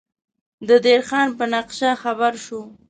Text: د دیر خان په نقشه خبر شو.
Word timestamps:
د 0.67 0.69
دیر 0.85 1.01
خان 1.07 1.27
په 1.37 1.45
نقشه 1.53 1.89
خبر 2.03 2.33
شو. 2.45 2.61